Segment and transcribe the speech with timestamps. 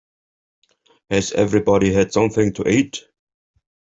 [1.11, 3.03] Has everybody had something to eat?